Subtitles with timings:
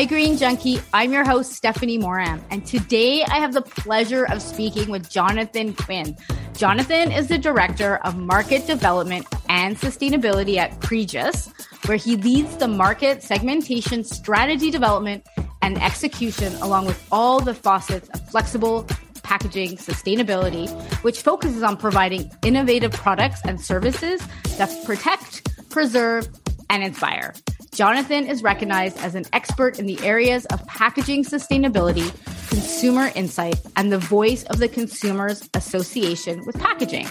[0.00, 0.80] Hi, Green Junkie.
[0.94, 5.74] I'm your host, Stephanie Moram, and today I have the pleasure of speaking with Jonathan
[5.74, 6.16] Quinn.
[6.54, 11.52] Jonathan is the Director of Market Development and Sustainability at Pregis,
[11.86, 15.28] where he leads the market segmentation strategy development
[15.60, 18.86] and execution along with all the facets of flexible
[19.22, 20.70] packaging sustainability,
[21.04, 24.26] which focuses on providing innovative products and services
[24.56, 26.26] that protect, preserve,
[26.70, 27.34] and inspire.
[27.72, 32.08] Jonathan is recognized as an expert in the areas of packaging sustainability,
[32.48, 37.06] consumer insight, and the voice of the Consumers Association with Packaging.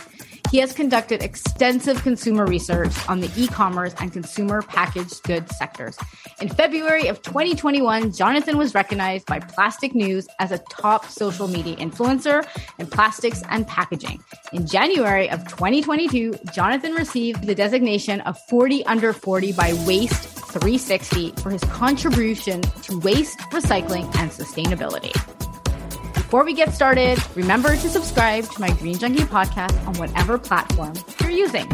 [0.52, 5.96] He has conducted extensive consumer research on the e-commerce and consumer packaged goods sectors.
[6.42, 11.76] In February of 2021, Jonathan was recognized by Plastic News as a top social media
[11.76, 12.44] influencer
[12.80, 14.24] in plastics and packaging.
[14.52, 21.34] In January of 2022, Jonathan received the designation of 40 under 40 by Waste 360
[21.44, 25.49] for his contribution to waste, recycling, and sustainability.
[26.30, 30.94] Before we get started, remember to subscribe to my Green Junkie podcast on whatever platform
[31.20, 31.68] you're using.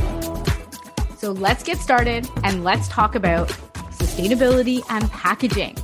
[1.18, 3.50] So let's get started and let's talk about
[4.00, 5.76] sustainability and packaging.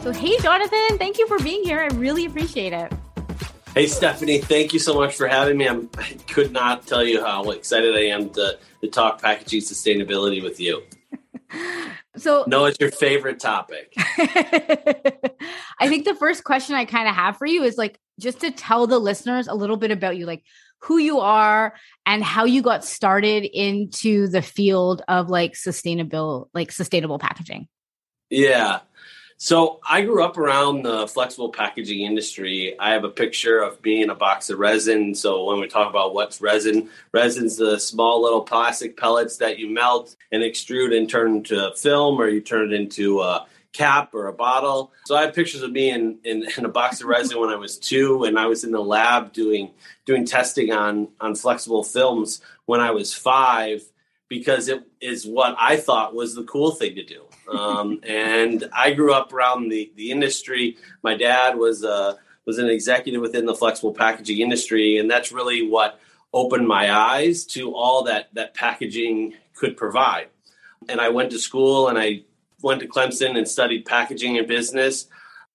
[0.00, 1.80] So, hey, Jonathan, thank you for being here.
[1.80, 2.90] I really appreciate it.
[3.74, 5.68] Hey, Stephanie, thank you so much for having me.
[5.68, 10.42] I'm, I could not tell you how excited I am to, to talk packaging sustainability
[10.42, 10.84] with you.
[12.16, 13.92] So, no, it's your favorite topic.
[13.96, 18.50] I think the first question I kind of have for you is like just to
[18.50, 20.42] tell the listeners a little bit about you, like
[20.82, 21.74] who you are
[22.06, 27.68] and how you got started into the field of like sustainable, like sustainable packaging.
[28.28, 28.80] Yeah.
[29.42, 32.78] So I grew up around the flexible packaging industry.
[32.78, 35.14] I have a picture of being a box of resin.
[35.14, 39.70] So when we talk about what's resin, resin's the small little plastic pellets that you
[39.70, 44.26] melt and extrude and turn into film, or you turn it into a cap or
[44.26, 44.92] a bottle.
[45.06, 47.56] So I have pictures of me in, in, in a box of resin when I
[47.56, 49.70] was two, and I was in the lab doing
[50.04, 53.82] doing testing on on flexible films when I was five
[54.28, 57.29] because it is what I thought was the cool thing to do.
[57.50, 60.76] Um, and I grew up around the, the industry.
[61.02, 62.14] My dad was uh,
[62.46, 66.00] was an executive within the flexible packaging industry, and that's really what
[66.32, 70.28] opened my eyes to all that that packaging could provide.
[70.88, 72.22] And I went to school and I
[72.62, 75.06] went to Clemson and studied packaging and business.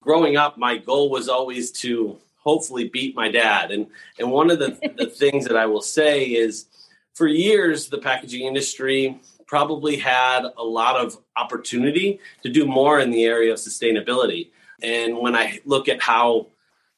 [0.01, 3.71] Growing up, my goal was always to hopefully beat my dad.
[3.71, 3.87] And
[4.19, 6.65] and one of the, the things that I will say is
[7.13, 13.11] for years the packaging industry probably had a lot of opportunity to do more in
[13.11, 14.51] the area of sustainability.
[14.81, 16.47] And when I look at how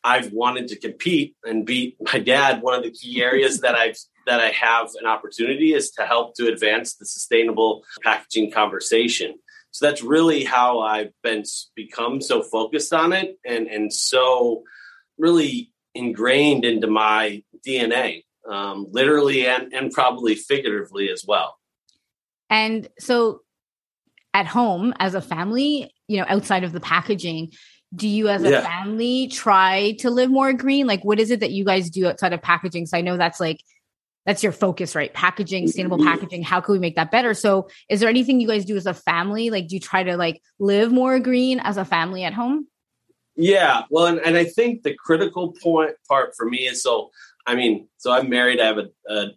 [0.04, 3.98] I've wanted to compete and beat my dad, one of the key areas that I've
[4.26, 9.36] that I have an opportunity is to help to advance the sustainable packaging conversation.
[9.72, 11.44] So that's really how I've been
[11.76, 14.64] become so focused on it and and so
[15.18, 21.58] really ingrained into my DNA, um, literally and and probably figuratively as well.
[22.50, 23.42] And so
[24.34, 27.52] at home as a family, you know, outside of the packaging,
[27.96, 28.62] do you as a yeah.
[28.62, 30.88] family try to live more green?
[30.88, 32.86] Like what is it that you guys do outside of packaging?
[32.86, 33.62] So I know that's like
[34.26, 35.14] that's your focus, right?
[35.14, 36.08] Packaging, sustainable mm-hmm.
[36.08, 36.44] packaging.
[36.44, 37.34] How can we make that better?
[37.34, 39.50] So is there anything you guys do as a family?
[39.50, 42.68] Like do you try to like live more green as a family at home?
[43.38, 43.84] Yeah.
[43.90, 47.12] Well, and, and I think the critical point part for me is so
[47.46, 49.28] I mean, so I'm married, I have a, a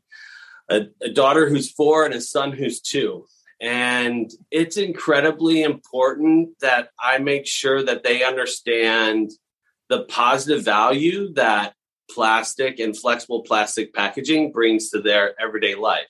[0.71, 3.27] a, a daughter who's four and a son who's two.
[3.61, 9.33] And it's incredibly important that I make sure that they understand
[9.91, 11.75] the positive value that
[12.11, 16.09] plastic and flexible plastic packaging brings to their everyday life.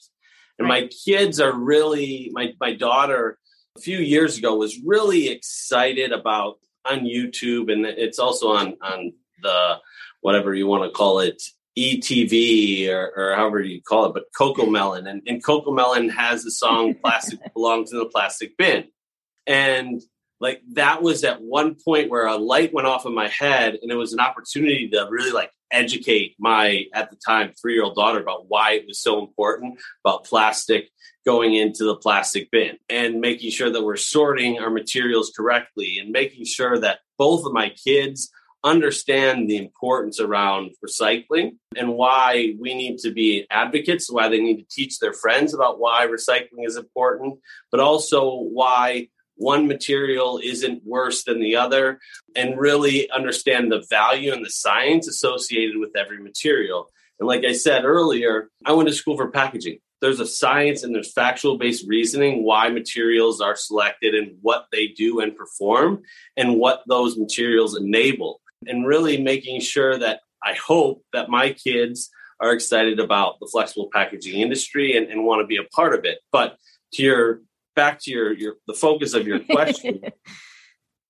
[0.59, 0.85] And right.
[0.85, 3.39] my kids are really, my, my daughter
[3.77, 9.13] a few years ago was really excited about on YouTube and it's also on, on
[9.43, 9.79] the,
[10.21, 11.43] whatever you want to call it,
[11.79, 15.09] ETV or, or however you call it, but CoComelon.
[15.09, 18.85] And, and CoComelon has the song Plastic Belongs in the Plastic Bin.
[19.47, 20.03] And
[20.41, 23.93] like that was at one point where a light went off in my head and
[23.93, 27.95] it was an opportunity to really like educate my at the time three year old
[27.95, 30.89] daughter about why it was so important about plastic
[31.25, 36.11] going into the plastic bin and making sure that we're sorting our materials correctly and
[36.11, 38.31] making sure that both of my kids
[38.63, 44.59] understand the importance around recycling and why we need to be advocates, why they need
[44.59, 47.39] to teach their friends about why recycling is important,
[47.71, 51.99] but also why one material isn't worse than the other,
[52.37, 56.91] and really understand the value and the science associated with every material.
[57.19, 59.79] And like I said earlier, I went to school for packaging.
[60.03, 64.89] there's a science and there's factual based reasoning why materials are selected and what they
[64.89, 66.03] do and perform
[66.37, 72.11] and what those materials enable and really making sure that i hope that my kids
[72.41, 76.05] are excited about the flexible packaging industry and, and want to be a part of
[76.05, 76.19] it.
[76.33, 76.57] But
[76.95, 77.43] to your
[77.77, 80.01] back to your your the focus of your question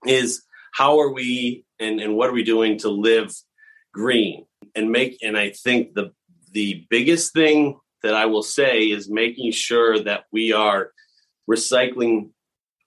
[0.06, 0.42] is
[0.74, 3.32] how are we and, and what are we doing to live
[3.94, 4.44] green?
[4.74, 6.12] And make and i think the
[6.52, 10.90] the biggest thing that I will say is making sure that we are
[11.48, 12.30] recycling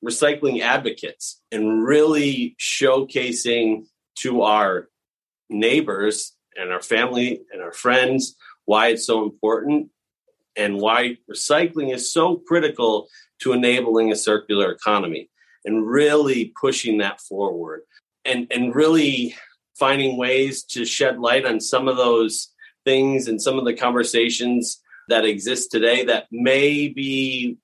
[0.03, 4.89] recycling advocates and really showcasing to our
[5.49, 9.89] neighbors and our family and our friends why it's so important
[10.55, 13.07] and why recycling is so critical
[13.39, 15.29] to enabling a circular economy
[15.65, 17.81] and really pushing that forward
[18.25, 19.35] and and really
[19.77, 22.49] finding ways to shed light on some of those
[22.85, 27.57] things and some of the conversations that exist today that may be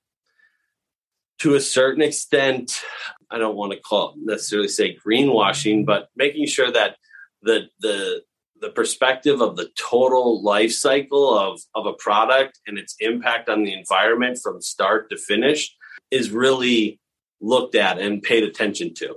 [1.38, 2.82] to a certain extent
[3.30, 6.96] i don't want to call necessarily say greenwashing but making sure that
[7.42, 8.22] the the
[8.60, 13.64] the perspective of the total life cycle of of a product and its impact on
[13.64, 15.74] the environment from start to finish
[16.10, 17.00] is really
[17.40, 19.16] looked at and paid attention to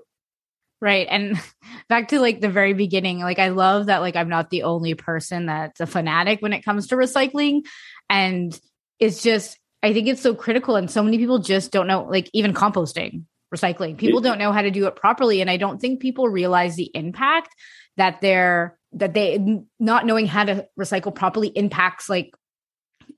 [0.84, 1.08] Right.
[1.10, 1.40] And
[1.88, 4.96] back to like the very beginning, like I love that like I'm not the only
[4.96, 7.62] person that's a fanatic when it comes to recycling.
[8.10, 8.60] And
[9.00, 10.76] it's just, I think it's so critical.
[10.76, 13.98] And so many people just don't know, like even composting, recycling.
[13.98, 15.42] People don't know how to do it properly.
[15.42, 17.50] And I don't think people realize the impact
[17.98, 19.40] that they're, that they
[19.80, 22.32] not knowing how to recycle properly impacts like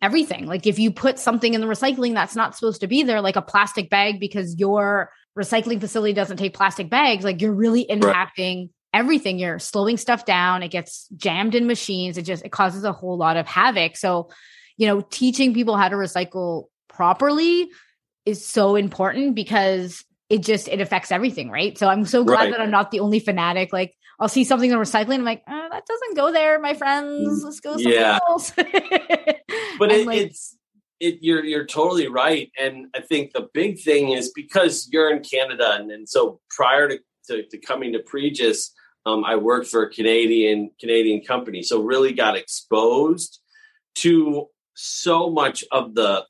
[0.02, 0.46] everything.
[0.46, 3.36] Like if you put something in the recycling that's not supposed to be there, like
[3.36, 8.58] a plastic bag, because your recycling facility doesn't take plastic bags, like you're really impacting
[8.58, 8.70] right.
[8.94, 9.40] everything.
[9.40, 10.64] You're slowing stuff down.
[10.64, 12.18] It gets jammed in machines.
[12.18, 13.98] It just it causes a whole lot of havoc.
[13.98, 14.30] So,
[14.78, 17.70] you know, teaching people how to recycle properly
[18.26, 21.78] is so important because it just it affects everything, right?
[21.78, 22.52] So I'm so glad right.
[22.52, 23.72] that I'm not the only fanatic.
[23.72, 27.44] Like I'll see something in recycling, I'm like, oh, that doesn't go there, my friends.
[27.44, 28.20] Let's go somewhere yeah.
[28.28, 28.52] else.
[28.56, 30.58] but it, like, it's
[31.00, 35.22] it, you're you're totally right, and I think the big thing is because you're in
[35.22, 38.70] Canada, and, and so prior to, to, to coming to Pregis,
[39.06, 43.42] um, I worked for a Canadian Canadian company, so really got exposed
[43.96, 46.26] to so much of the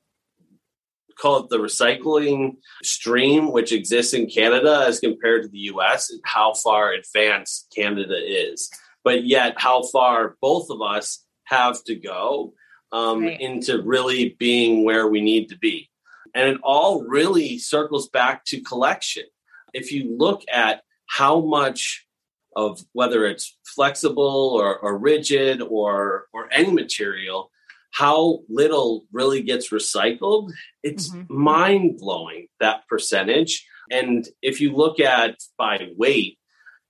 [1.18, 6.20] call it the recycling stream which exists in Canada as compared to the US and
[6.24, 8.70] how far advanced Canada is.
[9.04, 12.54] But yet how far both of us have to go
[12.92, 13.40] um, right.
[13.40, 15.88] into really being where we need to be.
[16.34, 19.24] And it all really circles back to collection.
[19.72, 22.06] If you look at how much
[22.54, 27.50] of whether it's flexible or, or rigid or or any material,
[27.92, 30.50] how little really gets recycled,
[30.82, 31.42] it's mm-hmm.
[31.42, 33.66] mind blowing that percentage.
[33.90, 36.38] And if you look at by weight,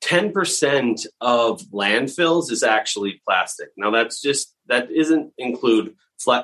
[0.02, 3.68] 10% of landfills is actually plastic.
[3.76, 5.94] Now that's just that isn't include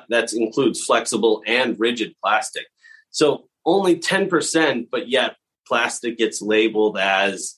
[0.09, 2.65] that includes flexible and rigid plastic.
[3.09, 5.35] So only 10%, but yet
[5.67, 7.55] plastic gets labeled as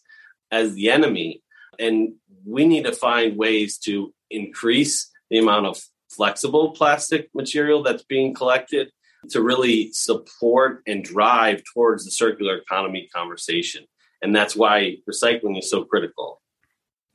[0.52, 1.42] as the enemy.
[1.80, 2.14] And
[2.46, 5.82] we need to find ways to increase the amount of
[6.16, 8.92] flexible plastic material that's being collected
[9.30, 13.86] to really support and drive towards the circular economy conversation.
[14.22, 16.42] And that's why recycling is so critical.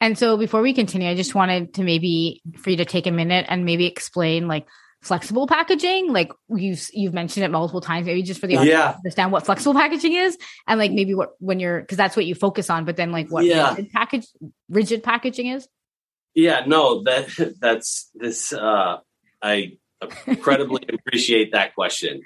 [0.01, 3.11] And so before we continue, I just wanted to maybe for you to take a
[3.11, 4.67] minute and maybe explain like
[5.03, 8.91] flexible packaging like you've you've mentioned it multiple times maybe just for the audience yeah.
[8.91, 10.37] to understand what flexible packaging is
[10.69, 13.31] and like maybe what when you're because that's what you focus on but then like
[13.31, 13.71] what yeah.
[13.71, 14.27] rigid package
[14.69, 15.67] rigid packaging is
[16.35, 17.29] yeah no that
[17.61, 18.99] that's this uh
[19.43, 19.73] i
[20.27, 22.21] incredibly appreciate that question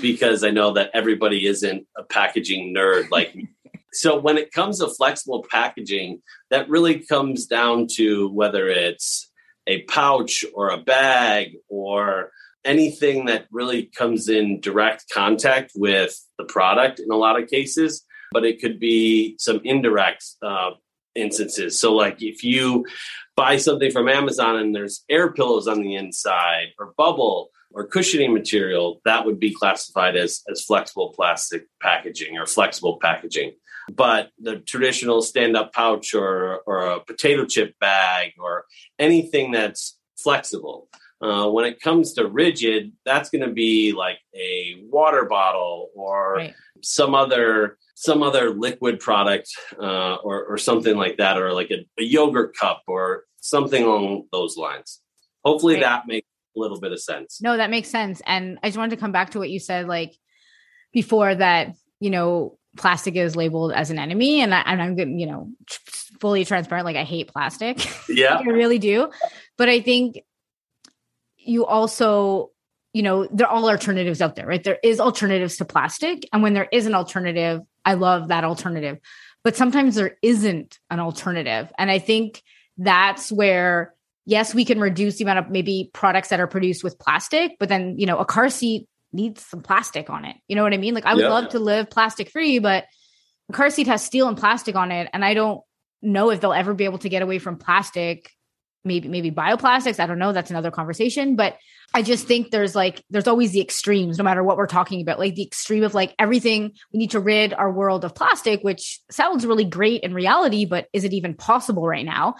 [0.00, 3.48] because i know that everybody isn't a packaging nerd like me
[3.92, 9.30] so when it comes to flexible packaging that really comes down to whether it's
[9.66, 12.32] a pouch or a bag or
[12.64, 18.04] anything that really comes in direct contact with the product in a lot of cases,
[18.32, 20.70] but it could be some indirect uh,
[21.14, 21.78] instances.
[21.78, 22.86] So, like if you
[23.40, 28.34] buy something from Amazon and there's air pillows on the inside or bubble or cushioning
[28.34, 33.52] material, that would be classified as, as flexible plastic packaging or flexible packaging.
[33.90, 38.66] But the traditional stand up pouch or, or a potato chip bag or
[38.98, 40.88] anything that's flexible.
[41.22, 46.34] Uh, when it comes to rigid, that's going to be like a water bottle or
[46.34, 46.54] right.
[46.82, 51.84] some other some other liquid product uh, or, or something like that, or like a,
[51.98, 55.00] a, yogurt cup or something along those lines.
[55.44, 55.82] Hopefully, right.
[55.82, 57.40] that makes a little bit of sense.
[57.40, 58.20] No, that makes sense.
[58.26, 60.14] And I just wanted to come back to what you said, like
[60.92, 65.08] before that, you know, plastic is labeled as an enemy, and, I, and I'm good,
[65.08, 65.50] you know,
[66.20, 66.84] fully transparent.
[66.84, 67.86] Like I hate plastic.
[68.08, 69.10] Yeah, I really do.
[69.56, 70.20] But I think
[71.36, 72.50] you also
[72.92, 74.64] you know, there are all alternatives out there, right?
[74.64, 76.28] There is alternatives to plastic.
[76.32, 78.98] And when there is an alternative, I love that alternative.
[79.44, 81.72] But sometimes there isn't an alternative.
[81.78, 82.42] And I think
[82.80, 83.94] that's where,
[84.24, 87.68] yes, we can reduce the amount of maybe products that are produced with plastic, but
[87.68, 90.36] then, you know, a car seat needs some plastic on it.
[90.48, 90.94] You know what I mean?
[90.94, 91.30] Like I would yeah.
[91.30, 92.86] love to live plastic free, but
[93.50, 95.08] a car seat has steel and plastic on it.
[95.12, 95.60] And I don't
[96.00, 98.30] know if they'll ever be able to get away from plastic
[98.84, 101.58] maybe maybe bioplastics i don't know that's another conversation but
[101.92, 105.18] i just think there's like there's always the extremes no matter what we're talking about
[105.18, 109.00] like the extreme of like everything we need to rid our world of plastic which
[109.10, 112.34] sounds really great in reality but is it even possible right now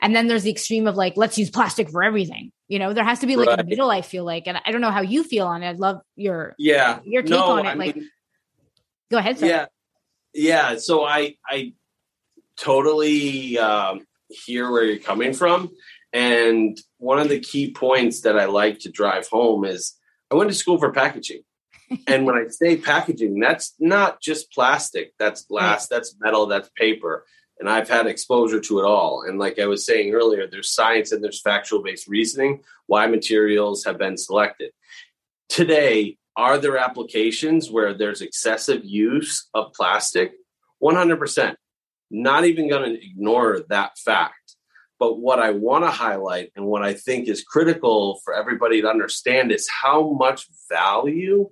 [0.00, 3.04] and then there's the extreme of like let's use plastic for everything you know there
[3.04, 3.60] has to be like right.
[3.60, 5.78] a middle i feel like and i don't know how you feel on it i'd
[5.78, 8.10] love your yeah your take no, on it I like mean,
[9.10, 9.46] go ahead sir.
[9.46, 9.66] yeah
[10.34, 11.72] yeah so i i
[12.56, 15.70] totally um hear where you're coming from.
[16.12, 19.94] And one of the key points that I like to drive home is
[20.30, 21.42] I went to school for packaging.
[22.06, 27.24] and when I say packaging, that's not just plastic, that's glass, that's metal, that's paper.
[27.58, 29.24] And I've had exposure to it all.
[29.26, 33.84] And like I was saying earlier, there's science and there's factual based reasoning why materials
[33.84, 34.72] have been selected.
[35.48, 40.32] Today, are there applications where there's excessive use of plastic?
[40.82, 41.56] 100%.
[42.10, 44.56] Not even going to ignore that fact.
[44.98, 48.88] But what I want to highlight and what I think is critical for everybody to
[48.88, 51.50] understand is how much value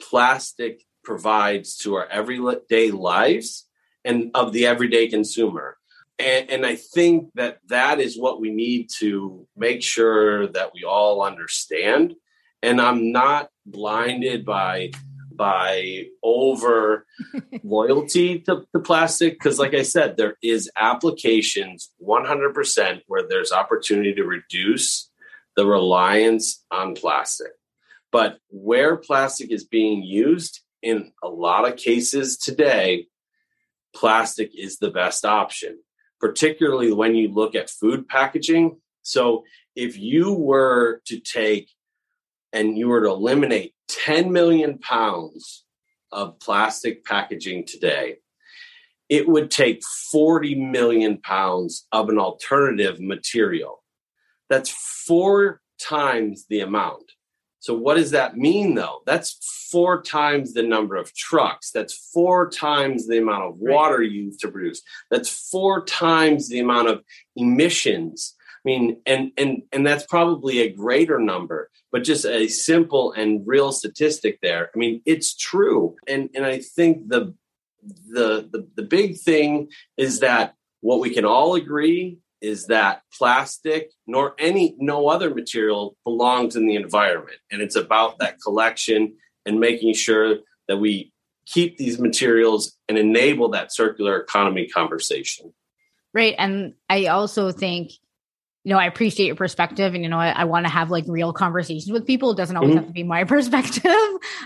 [0.00, 3.66] plastic provides to our everyday lives
[4.04, 5.76] and of the everyday consumer.
[6.18, 10.84] And, and, I think that that is what we need to make sure that we
[10.84, 12.14] all understand.
[12.62, 14.90] And I'm not blinded by
[15.34, 17.06] by over
[17.64, 24.14] loyalty to, the plastic because like i said there is applications 100% where there's opportunity
[24.14, 25.10] to reduce
[25.56, 27.52] the reliance on plastic
[28.10, 33.06] but where plastic is being used in a lot of cases today
[33.94, 35.78] plastic is the best option
[36.20, 39.44] particularly when you look at food packaging so
[39.74, 41.70] if you were to take
[42.52, 45.64] and you were to eliminate 10 million pounds
[46.10, 48.16] of plastic packaging today,
[49.08, 53.82] it would take 40 million pounds of an alternative material.
[54.48, 54.70] That's
[55.06, 57.12] four times the amount.
[57.62, 59.02] So, what does that mean though?
[59.06, 59.38] That's
[59.70, 61.70] four times the number of trucks.
[61.70, 64.82] That's four times the amount of water used to produce.
[65.10, 67.02] That's four times the amount of
[67.36, 73.12] emissions I mean, and and and that's probably a greater number, but just a simple
[73.12, 74.70] and real statistic there.
[74.72, 77.34] I mean, it's true, and and I think the
[78.08, 83.90] the the, the big thing is that what we can all agree is that plastic
[84.06, 89.14] nor any no other material belongs in the environment and it's about that collection
[89.46, 90.36] and making sure
[90.68, 91.12] that we
[91.46, 95.52] keep these materials and enable that circular economy conversation
[96.12, 97.92] right and i also think
[98.64, 101.04] you know, I appreciate your perspective and, you know, I, I want to have like
[101.08, 102.30] real conversations with people.
[102.30, 102.78] It doesn't always mm-hmm.
[102.78, 103.92] have to be my perspective,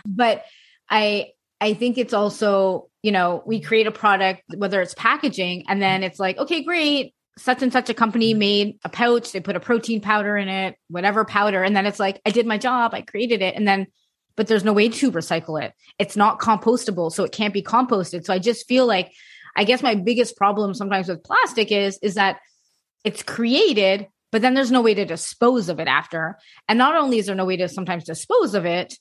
[0.07, 0.45] but
[0.89, 5.81] I, I think it's also, you know, we create a product, whether it's packaging, and
[5.81, 7.15] then it's like, okay, great.
[7.39, 8.39] Such and such a company mm-hmm.
[8.39, 9.33] made a pouch.
[9.33, 11.63] They put a protein powder in it, whatever powder.
[11.63, 12.95] And then it's like, I did my job.
[12.95, 13.55] I created it.
[13.55, 13.89] And then,
[14.37, 15.73] but there's no way to recycle it.
[15.99, 17.13] It's not compostable.
[17.13, 18.25] So it can't be composted.
[18.25, 19.13] So I just feel like,
[19.55, 22.39] I guess my biggest problem sometimes with plastic is, is that
[23.05, 26.39] it's created, but then there's no way to dispose of it after.
[26.69, 28.95] And not only is there no way to sometimes dispose of it,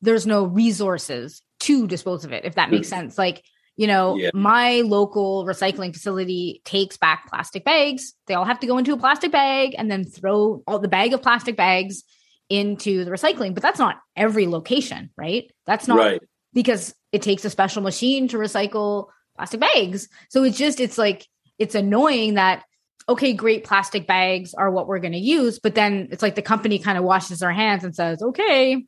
[0.00, 3.18] there's no resources to dispose of it, if that makes sense.
[3.18, 3.42] Like,
[3.78, 4.30] you know, yeah.
[4.34, 8.12] my local recycling facility takes back plastic bags.
[8.26, 11.14] They all have to go into a plastic bag and then throw all the bag
[11.14, 12.02] of plastic bags
[12.50, 13.54] into the recycling.
[13.54, 15.48] But that's not every location, right?
[15.64, 16.20] That's not right.
[16.52, 20.08] because it takes a special machine to recycle plastic bags.
[20.28, 21.24] So it's just, it's like,
[21.56, 22.64] it's annoying that
[23.08, 25.58] okay, great plastic bags are what we're going to use.
[25.60, 28.84] But then it's like the company kind of washes their hands and says, okay,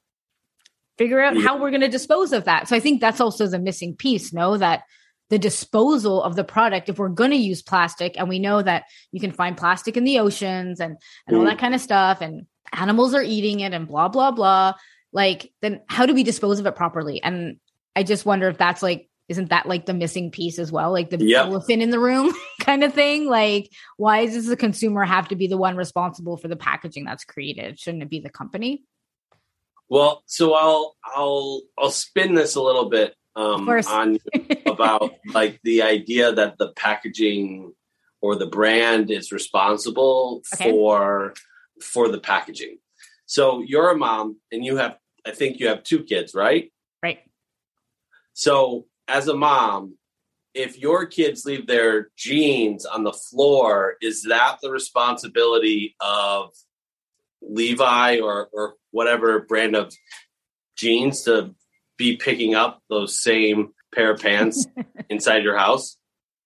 [1.00, 2.68] figure out how we're going to dispose of that.
[2.68, 4.82] So I think that's also the missing piece, no, that
[5.30, 8.84] the disposal of the product, if we're going to use plastic and we know that
[9.10, 12.44] you can find plastic in the oceans and, and all that kind of stuff and
[12.74, 14.74] animals are eating it and blah, blah, blah,
[15.10, 17.22] like then how do we dispose of it properly?
[17.22, 17.56] And
[17.96, 20.90] I just wonder if that's like isn't that like the missing piece as well?
[20.92, 21.46] Like the Yep.
[21.46, 23.26] elephant in the room kind of thing?
[23.26, 27.24] Like why does the consumer have to be the one responsible for the packaging that's
[27.24, 27.78] created?
[27.78, 28.82] Shouldn't it be the company
[29.90, 34.18] Well, so I'll I'll I'll spin this a little bit um, on
[34.66, 37.74] about like the idea that the packaging
[38.22, 40.70] or the brand is responsible Okay.
[40.70, 41.34] for
[41.82, 42.78] for the packaging.
[43.26, 46.72] So you're a mom and you have I think you have two kids, right?
[47.02, 47.18] right
[48.32, 49.96] So as a mom,
[50.54, 56.50] if your kids leave their jeans on the floor, is that the responsibility of
[57.42, 59.92] Levi or or whatever brand of
[60.76, 61.54] jeans to
[61.98, 64.66] be picking up those same pair of pants
[65.10, 65.96] inside your house?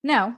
[0.02, 0.34] no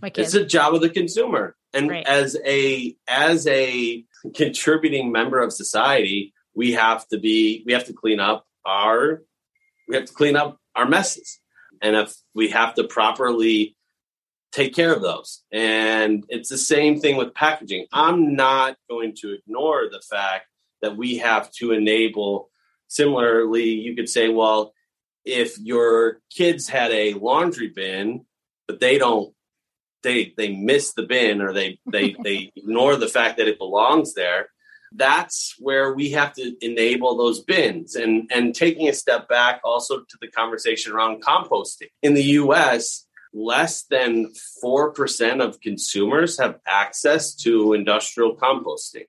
[0.00, 1.56] my kids It's a job of the consumer.
[1.72, 2.06] And Right.
[2.06, 4.04] as a as a
[4.34, 9.22] contributing member of society, we have to be we have to clean up our
[9.88, 11.40] we have to clean up our messes.
[11.82, 13.76] And if we have to properly
[14.52, 15.42] take care of those.
[15.52, 17.86] And it's the same thing with packaging.
[17.92, 20.46] I'm not going to ignore the fact
[20.82, 22.50] that we have to enable.
[22.88, 24.72] Similarly you could say well
[25.24, 28.24] if your kids had a laundry bin
[28.68, 29.34] but they don't
[30.04, 34.14] they they miss the bin or they they they ignore the fact that it belongs
[34.14, 34.50] there
[34.92, 37.94] that's where we have to enable those bins.
[37.96, 41.90] And and taking a step back also to the conversation around composting.
[42.02, 44.32] In the US less than
[44.64, 49.04] 4% of consumers have access to industrial composting.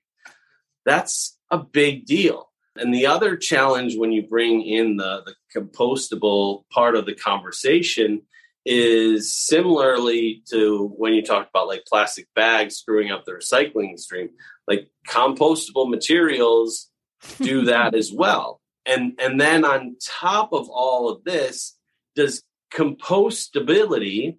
[0.84, 2.50] That's a big deal.
[2.76, 8.22] And the other challenge when you bring in the, the compostable part of the conversation
[8.64, 14.28] is similarly to when you talk about like plastic bags screwing up the recycling stream
[14.68, 16.90] like compostable materials
[17.38, 18.60] do that as well.
[18.86, 21.76] And and then on top of all of this
[22.14, 24.36] does compostability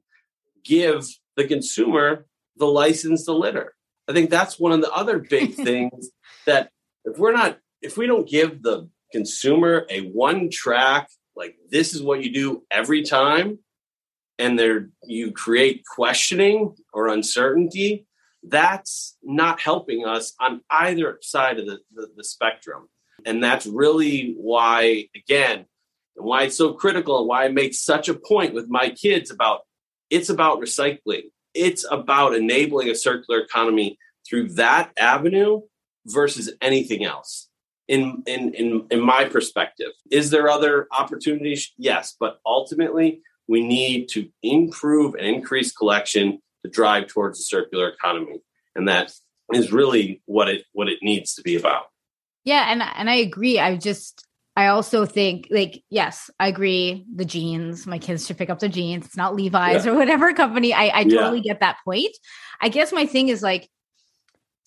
[0.64, 2.26] give the consumer
[2.56, 3.74] the license to litter?
[4.08, 6.10] I think that's one of the other big things
[6.46, 6.72] that
[7.06, 12.02] if we're not if we don't give the consumer a one track like this is
[12.02, 13.60] what you do every time
[14.38, 18.06] and there you create questioning or uncertainty
[18.44, 22.88] that's not helping us on either side of the, the, the spectrum.
[23.26, 25.66] And that's really why again
[26.16, 29.30] and why it's so critical and why i make such a point with my kids
[29.30, 29.62] about
[30.10, 31.32] it's about recycling.
[31.54, 35.62] It's about enabling a circular economy through that avenue
[36.06, 37.50] versus anything else
[37.88, 44.08] in in in, in my perspective is there other opportunities yes but ultimately we need
[44.08, 48.40] to improve and increase collection to drive towards a circular economy
[48.76, 49.12] and that
[49.54, 51.86] is really what it what it needs to be about
[52.46, 53.60] Yeah, and and I agree.
[53.60, 57.06] I just I also think like yes, I agree.
[57.16, 59.06] The jeans, my kids should pick up the jeans.
[59.06, 60.74] It's not Levi's or whatever company.
[60.74, 61.22] I I Yeah.
[61.22, 62.16] totally get that point.
[62.62, 63.70] I guess my thing is like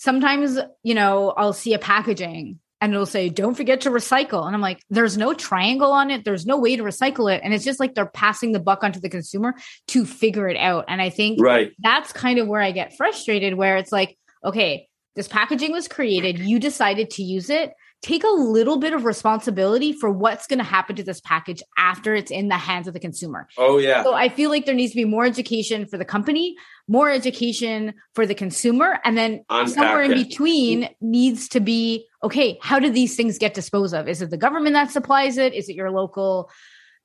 [0.02, 4.54] sometimes you know I'll see a packaging and it'll say don't forget to recycle and
[4.54, 6.24] I'm like there's no triangle on it.
[6.24, 8.98] There's no way to recycle it and it's just like they're passing the buck onto
[8.98, 9.54] the consumer
[9.88, 10.86] to figure it out.
[10.88, 14.88] And I think right that's kind of where I get frustrated, where it's like, okay,
[15.14, 17.72] this packaging was created, you decided to use it.
[18.02, 22.16] Take a little bit of responsibility for what's going to happen to this package after
[22.16, 23.46] it's in the hands of the consumer.
[23.56, 26.56] oh yeah So I feel like there needs to be more education for the company,
[26.88, 32.58] more education for the consumer, and then Unpack somewhere in between needs to be okay,
[32.60, 34.08] how do these things get disposed of?
[34.08, 35.54] Is it the government that supplies it?
[35.54, 36.50] Is it your local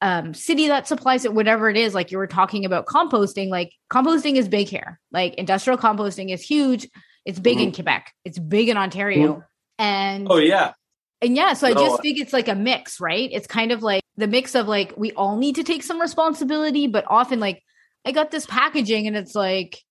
[0.01, 1.33] um, city that supplies it?
[1.33, 4.99] Whatever it is, like you were talking about composting, like composting is big here.
[5.11, 6.87] Like industrial composting is huge.
[7.25, 8.13] It's big in Quebec.
[8.25, 9.43] It's big in Ontario.
[9.79, 10.73] And oh yeah
[11.21, 13.29] and yeah, so I No, just think it's like a mix, right?
[13.31, 16.87] It's kind of like the mix of like we all need to take some responsibility,
[16.87, 17.63] but often like
[18.05, 19.81] I got this packaging and it's like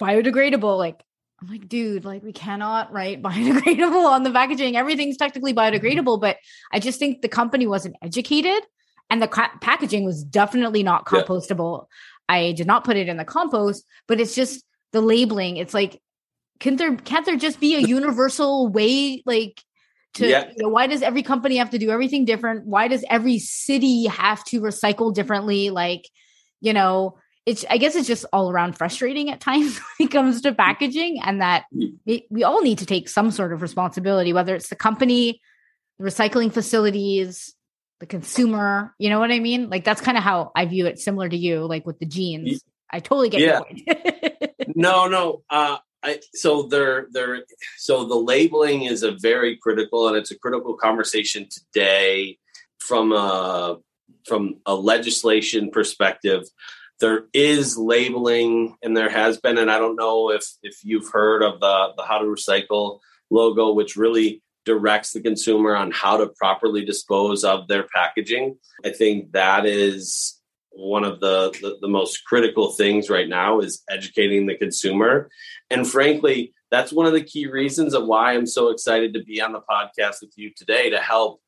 [0.00, 0.76] biodegradable.
[0.76, 1.02] Like
[1.40, 4.76] I'm like, dude, like we cannot write biodegradable on the packaging.
[4.76, 5.76] Everything's technically mm-hmm.
[5.76, 6.36] biodegradable, but
[6.72, 8.62] I just think the company wasn't educated
[9.08, 9.28] and the
[9.60, 11.22] packaging was definitely not Yeah.
[11.22, 11.86] compostable.
[12.28, 15.58] I did not put it in the compost, but it's just the labeling.
[15.58, 16.00] It's like,
[16.58, 19.62] can there can't there just be a universal way like
[20.16, 20.48] to Yeah.
[20.56, 22.66] you know, why does every company have to do everything different?
[22.66, 25.70] Why does every city have to recycle differently?
[25.70, 26.08] Like,
[26.60, 30.40] you know, it's I guess it's just all around frustrating at times when it comes
[30.42, 31.64] to packaging, and that
[32.04, 35.40] we, we all need to take some sort of responsibility, whether it's the company,
[35.98, 37.54] the recycling facilities,
[38.00, 38.94] the consumer.
[38.98, 39.70] You know what I mean?
[39.70, 42.62] Like that's kind of how I view it, similar to you, like with the jeans.
[42.92, 43.60] I totally get Yeah.
[43.70, 44.52] your point.
[44.76, 47.42] no no uh I, so they're they're
[47.76, 52.38] so the labeling is a very critical and it's a critical conversation today
[52.78, 53.78] from a
[54.26, 56.42] from a legislation perspective,
[57.00, 61.42] there is labeling, and there has been, and I don't know if if you've heard
[61.42, 66.26] of the the How to Recycle logo, which really directs the consumer on how to
[66.26, 68.56] properly dispose of their packaging.
[68.84, 70.35] I think that is
[70.76, 75.28] one of the, the, the most critical things right now is educating the consumer.
[75.70, 79.40] And frankly, that's one of the key reasons of why I'm so excited to be
[79.40, 81.40] on the podcast with you today to help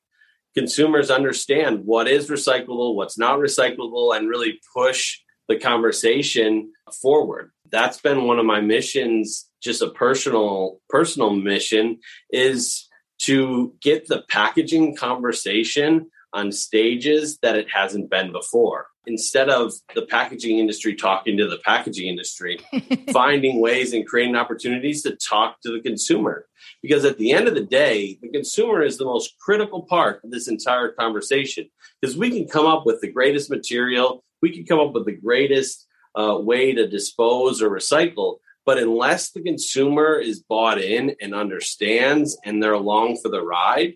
[0.55, 7.51] consumers understand what is recyclable, what's not recyclable, and really push the conversation forward.
[7.71, 11.99] That's been one of my missions, just a personal personal mission
[12.31, 12.88] is
[13.21, 18.87] to get the packaging conversation on stages that it hasn't been before.
[19.09, 22.59] Instead of the packaging industry talking to the packaging industry,
[23.12, 26.47] finding ways and creating opportunities to talk to the consumer.
[26.83, 30.31] Because at the end of the day, the consumer is the most critical part of
[30.31, 31.68] this entire conversation.
[32.01, 35.16] Because we can come up with the greatest material, we can come up with the
[35.16, 41.35] greatest uh, way to dispose or recycle, but unless the consumer is bought in and
[41.35, 43.94] understands and they're along for the ride,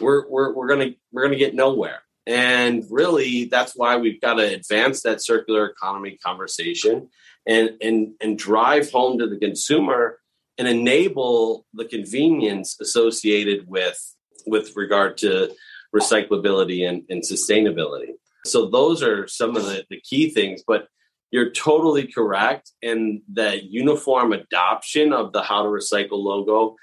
[0.00, 2.00] we're we're, we're gonna we're gonna get nowhere.
[2.28, 7.08] And really, that's why we've got to advance that circular economy conversation
[7.46, 10.18] and and and drive home to the consumer
[10.58, 13.98] and enable the convenience associated with
[14.46, 15.54] with regard to
[15.96, 18.10] recyclability and, and sustainability.
[18.44, 20.62] So those are some of the, the key things.
[20.66, 20.88] But
[21.30, 22.72] you're totally correct.
[22.82, 26.76] And the uniform adoption of the How to Recycle logo,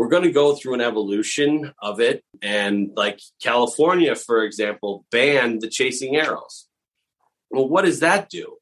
[0.00, 2.24] we're going to go through an evolution of it.
[2.40, 6.68] And like California, for example, banned the chasing arrows.
[7.50, 8.56] Well, what does that do?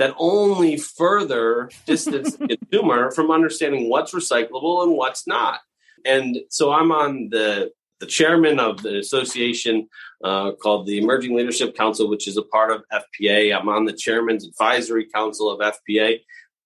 [0.00, 5.60] That only further distance the consumer from understanding what's recyclable and what's not.
[6.04, 9.88] And so I'm on the the chairman of the association
[10.24, 13.56] uh, called the Emerging Leadership Council, which is a part of FPA.
[13.56, 16.18] I'm on the chairman's advisory council of FPA.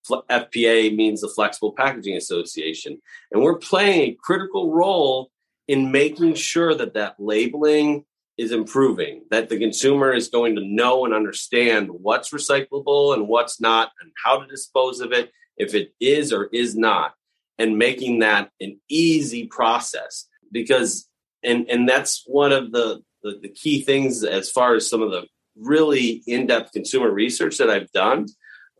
[0.08, 3.00] FPA means the Flexible Packaging Association.
[3.32, 5.30] And we're playing a critical role
[5.66, 8.04] in making sure that that labeling
[8.36, 13.60] is improving, that the consumer is going to know and understand what's recyclable and what's
[13.60, 17.14] not, and how to dispose of it, if it is or is not,
[17.58, 20.26] and making that an easy process.
[20.50, 21.08] Because
[21.42, 25.10] and and that's one of the, the, the key things as far as some of
[25.10, 28.26] the really in-depth consumer research that I've done,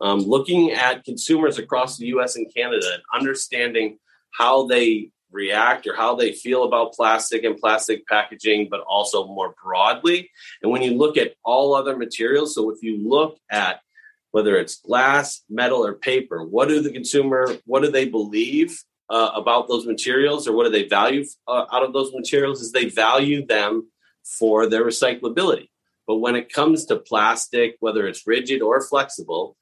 [0.01, 2.35] um, looking at consumers across the U.S.
[2.35, 3.97] and Canada and understanding
[4.31, 9.55] how they react or how they feel about plastic and plastic packaging, but also more
[9.63, 10.29] broadly.
[10.61, 13.81] And when you look at all other materials, so if you look at
[14.31, 18.77] whether it's glass, metal, or paper, what do the consumer, what do they believe
[19.09, 22.71] uh, about those materials or what do they value uh, out of those materials is
[22.71, 23.87] they value them
[24.23, 25.69] for their recyclability.
[26.07, 29.55] But when it comes to plastic, whether it's rigid or flexible,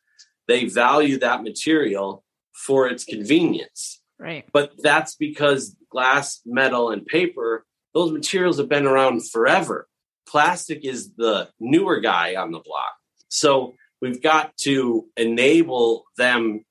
[0.47, 4.01] they value that material for its convenience.
[4.19, 4.45] Right.
[4.53, 9.87] But that's because glass, metal, and paper, those materials have been around forever.
[10.27, 12.93] Plastic is the newer guy on the block.
[13.29, 16.63] So we've got to enable them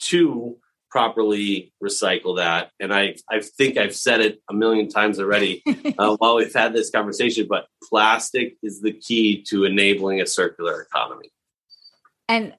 [0.00, 0.56] to
[0.90, 2.70] properly recycle that.
[2.78, 5.62] And I, I think I've said it a million times already
[5.98, 10.82] uh, while we've had this conversation, but plastic is the key to enabling a circular
[10.82, 11.30] economy.
[12.28, 12.54] And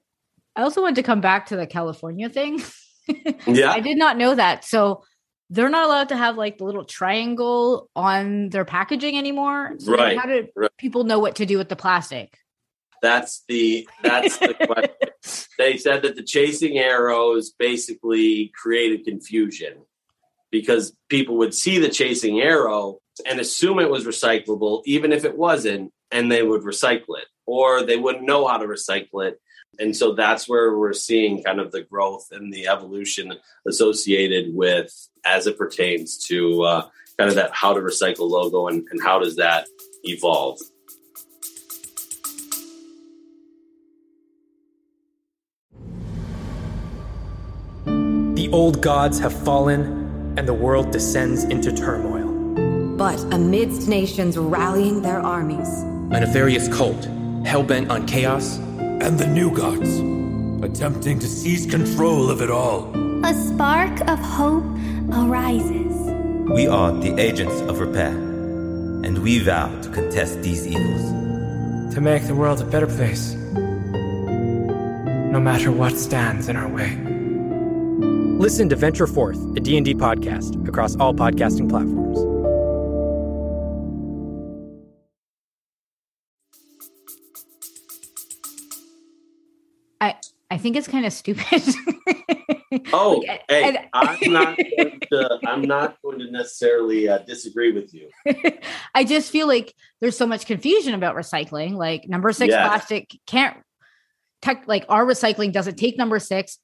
[0.56, 2.62] I also want to come back to the California thing.
[3.46, 3.72] yeah.
[3.72, 4.64] I did not know that.
[4.64, 5.04] So
[5.50, 9.74] they're not allowed to have like the little triangle on their packaging anymore.
[9.78, 10.18] So right.
[10.18, 10.70] How do right.
[10.78, 12.38] people know what to do with the plastic?
[13.02, 15.44] That's the that's the question.
[15.58, 19.84] they said that the chasing arrows basically created confusion
[20.50, 25.36] because people would see the chasing arrow and assume it was recyclable, even if it
[25.36, 29.40] wasn't, and they would recycle it, or they wouldn't know how to recycle it.
[29.78, 33.32] And so that's where we're seeing kind of the growth and the evolution
[33.66, 34.92] associated with
[35.24, 39.18] as it pertains to uh, kind of that how to recycle logo and, and how
[39.18, 39.66] does that
[40.04, 40.58] evolve.
[48.34, 52.28] The old gods have fallen, and the world descends into turmoil.
[52.96, 55.68] But amidst nations rallying their armies,
[56.10, 57.08] a nefarious cult,
[57.46, 58.58] hell bent on chaos,
[59.02, 59.98] and the new gods,
[60.64, 62.92] attempting to seize control of it all.
[63.24, 64.64] A spark of hope
[65.12, 65.92] arises.
[66.50, 71.94] We are the agents of repair, and we vow to contest these evils.
[71.94, 73.34] To make the world a better place,
[75.34, 76.98] no matter what stands in our way.
[78.38, 82.23] Listen to Venture Forth, a D&D podcast across all podcasting platforms.
[90.00, 90.14] I
[90.50, 91.44] I think it's kind of stupid.
[92.92, 94.56] Oh, Like, hey, and- I'm not.
[94.58, 98.08] Going to, I'm not going to necessarily uh, disagree with you.
[98.94, 101.72] I just feel like there's so much confusion about recycling.
[101.74, 102.66] Like number six Yeah.
[102.66, 103.56] plastic can't
[104.42, 106.58] tech like our recycling doesn't take number six.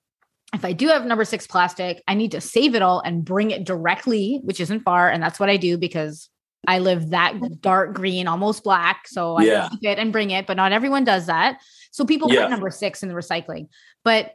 [0.53, 3.53] If I do have number six plastic, I need to save it all and bring
[3.53, 5.09] it directly, which isn't far.
[5.09, 6.29] And that's what I do because
[6.67, 9.07] I live that dark green, almost black.
[9.07, 9.69] So I Yeah.
[9.69, 11.59] keep it and bring it, but not everyone does that.
[11.91, 12.43] So people Yeah.
[12.43, 13.69] put number six in the recycling.
[14.05, 14.33] But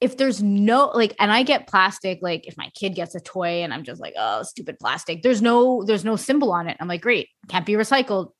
[0.00, 3.62] if there's no like and i get plastic like if my kid gets a toy
[3.62, 6.88] and i'm just like oh stupid plastic there's no there's no symbol on it i'm
[6.88, 8.30] like great can't be recycled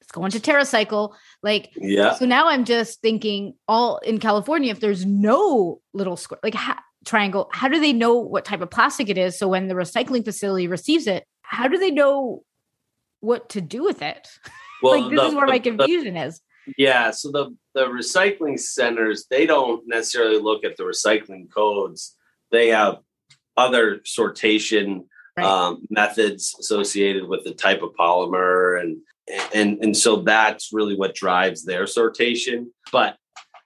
[0.00, 1.12] it's going to TerraCycle.
[1.42, 2.14] like Yeah.
[2.14, 6.80] so now i'm just thinking all in california if there's no little square like ha-
[7.04, 10.24] triangle how do they know what type of plastic it is so when the recycling
[10.24, 12.44] facility receives it how do they know
[13.18, 14.28] what to do with it
[14.82, 16.40] Well, like this the- is where my confusion is
[16.76, 22.16] Yeah, so the the recycling centers they don't necessarily look at the recycling codes.
[22.50, 22.98] They have
[23.56, 25.04] other sortation
[25.36, 25.46] Right.
[25.46, 28.98] um, methods associated with the type of polymer, and
[29.54, 32.66] and and so that's really what drives their sortation.
[32.90, 33.16] But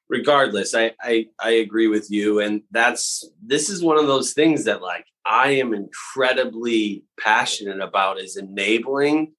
[0.09, 4.65] regardless, I I, I agree with you, and that's this is one of those things
[4.65, 9.33] that like I am incredibly passionate about is enabling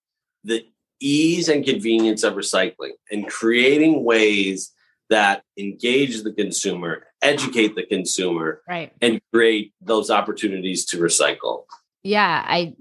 [0.43, 0.65] the
[0.99, 4.71] ease and convenience of recycling and creating ways
[5.09, 11.65] that engage the consumer, educate the consumer, right and create those opportunities to recycle.
[12.03, 12.73] yeah i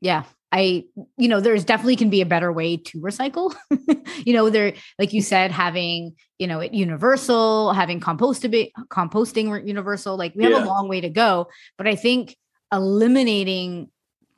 [0.00, 0.84] yeah i
[1.16, 3.54] you know there's definitely can be a better way to recycle
[4.26, 10.16] you know there like you said having you know it universal having composting composting universal
[10.16, 10.64] like we have Yeah.
[10.64, 12.36] a long way to go but i think
[12.72, 13.90] eliminating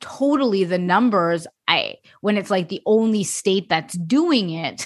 [0.03, 4.85] totally the numbers i when it's like the only state that's doing it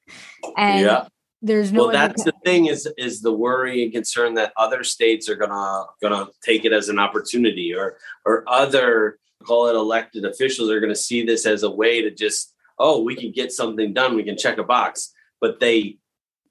[0.56, 1.06] and Yeah.
[1.42, 5.28] there's no well, that's the thing is is the worry and concern that other states
[5.28, 7.96] are gonna gonna take it as an opportunity, or
[8.26, 12.54] or other call it elected officials are gonna see this as a way to just
[12.78, 15.98] oh we can get something done, we can check a box, but they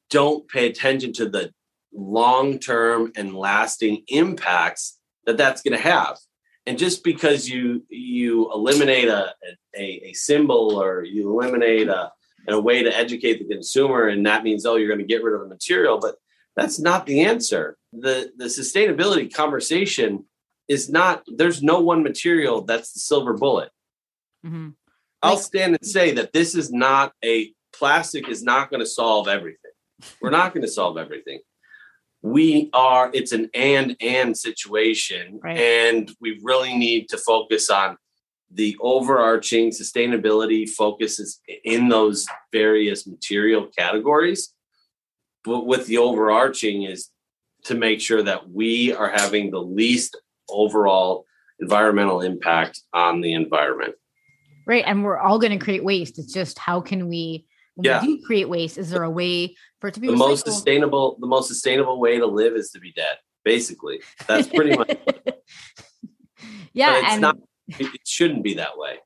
[0.10, 1.54] don't pay attention to the
[1.94, 6.18] long term and lasting impacts that that's going to have.
[6.70, 9.34] And just because you you eliminate a
[9.76, 12.12] a, a symbol or you eliminate a
[12.48, 15.34] a way to educate the consumer and that means oh you're going to get rid
[15.34, 16.16] of the material but
[16.56, 17.76] that's not the answer.
[17.92, 20.26] The the sustainability conversation
[20.68, 23.72] is not there's no one material that's the silver bullet.
[24.46, 24.76] Mhm.
[25.24, 29.28] i'll stand and say that this is not a plastic is not going to solve
[29.28, 29.76] everything.
[30.22, 31.40] We're not going to solve everything
[32.22, 35.58] we are it's an and and situation Right.
[35.58, 37.98] and we really need to focus on
[38.52, 44.54] the overarching sustainability focuses in those various material categories
[45.46, 47.10] but with the overarching is
[47.66, 51.26] to make sure that we are having the least overall
[51.60, 53.94] environmental impact on the environment
[54.68, 58.02] right and we're all going to create waste it's just how can we when Yeah.
[58.02, 61.18] we do create waste is there a way for it to be the most sustainable
[61.20, 64.02] the most sustainable way to live is to be dead basically.
[64.28, 64.90] That's pretty much
[66.74, 67.38] yeah but it's and not
[67.68, 68.98] it shouldn't be that way.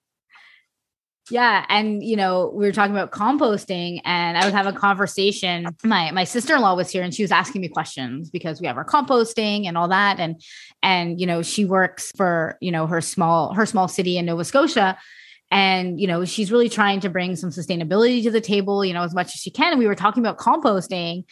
[1.30, 5.68] Yeah and you know we were talking about composting and i was having a conversation
[5.84, 8.84] my my sister-in-law was here and she was asking me questions because we have our
[8.84, 10.42] composting and all that and
[10.82, 14.44] and you know she works for you know her small her small city in nova
[14.44, 14.98] scotia
[15.54, 19.04] and you know she's really trying to bring some sustainability to the table you know
[19.04, 21.24] as much as she can and we were talking about composting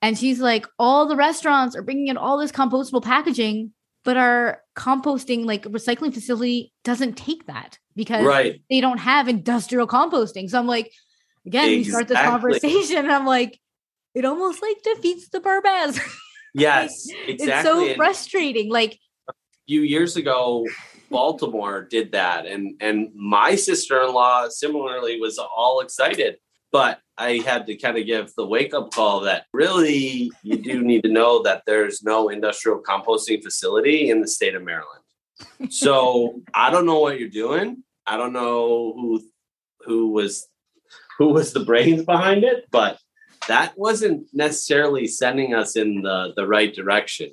[0.00, 3.72] and she's like all the restaurants are bringing in all this compostable packaging
[4.04, 9.86] but our composting like recycling facility doesn't take that because right they don't have industrial
[9.86, 10.48] composting.
[10.48, 10.92] So I'm like,
[11.46, 12.98] again, we start this conversation.
[12.98, 13.58] And I'm like,
[14.14, 15.98] it almost like defeats the purpose.
[16.54, 16.92] yes
[17.26, 18.70] it's exactly so And frustrating.
[18.70, 19.32] Like, a
[19.66, 20.66] few years ago
[21.18, 22.40] baltimore did that.
[22.52, 26.32] And and my sister-in-law similarly was all excited
[26.74, 31.02] but i had to kind of give the wake-up call that really you do need
[31.04, 35.04] to know that there's no industrial composting facility in the state of maryland.
[35.70, 35.94] So
[36.52, 37.68] i don't know what you're doing.
[38.12, 39.22] I don't know who
[39.86, 40.32] who was
[41.18, 42.98] who was the brains behind it but
[43.52, 47.28] that wasn't necessarily sending us in the the right direction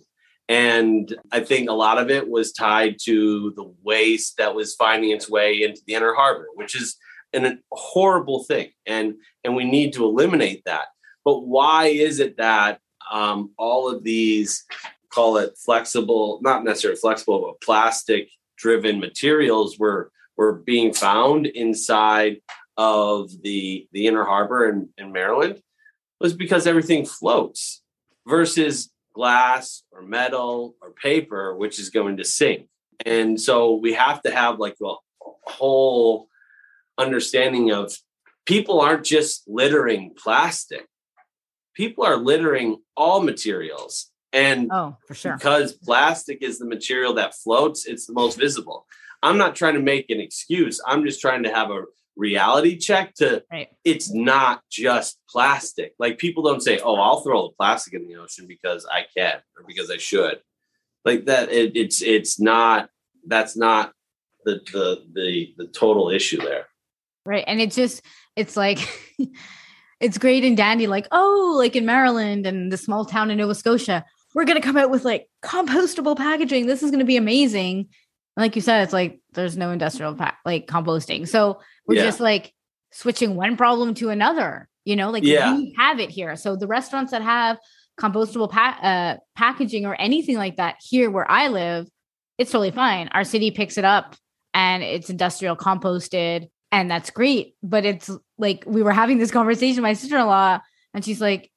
[0.52, 5.12] and I think a lot of it was tied to the waste that was finding
[5.12, 6.98] its way into the inner harbor, which is
[7.32, 8.72] an, a horrible thing.
[8.86, 10.88] And, and we need to eliminate that.
[11.24, 14.66] But why is it that um, all of these,
[15.10, 22.42] call it flexible, not necessarily flexible, but plastic driven materials were, were being found inside
[22.76, 25.62] of the, the inner harbor in, in Maryland?
[26.20, 27.82] was because everything floats
[28.28, 32.68] versus glass or metal or paper, which is going to sink.
[33.06, 34.94] And so we have to have like a
[35.44, 36.28] whole
[36.98, 37.94] understanding of
[38.46, 40.88] people aren't just littering plastic,
[41.74, 44.12] people are littering all materials.
[44.34, 45.34] And oh, for sure.
[45.34, 48.86] Because plastic is the material that floats, it's the most visible.
[49.24, 50.82] I'm not trying to make an excuse.
[50.86, 51.84] I'm just trying to have a
[52.16, 53.70] reality check to right.
[53.84, 55.94] it's not just plastic.
[56.00, 59.40] Like people don't say, "Oh, I'll throw the plastic in the ocean because I can
[59.58, 60.42] or because I should."
[61.06, 62.90] Like that it, it's it's not
[63.26, 63.94] that's not
[64.46, 66.68] the the the the total issue there.
[67.26, 67.44] Right.
[67.48, 68.02] And it's just
[68.36, 68.80] it's like
[70.00, 73.56] it's great and dandy like, "Oh, like in Maryland and the small town in Nova
[73.56, 76.66] Scotia, we're going to come out with like compostable packaging.
[76.68, 77.88] This is going to be amazing."
[78.38, 81.28] Like you said, it's like there's no industrial pa- like composting.
[81.28, 82.04] So we're yeah.
[82.04, 82.54] just like
[82.92, 85.54] switching one problem to another, you know, like yeah.
[85.54, 86.36] we have it here.
[86.36, 87.58] So the restaurants that have
[88.00, 91.88] compostable pa- uh, packaging or anything like that here where I live,
[92.38, 93.10] it's totally fine.
[93.10, 94.16] Our city picks it up
[94.54, 97.56] and it's industrial composted and that's great.
[97.62, 100.60] But it's like we were having this conversation, my sister in law,
[100.94, 101.52] and she's like,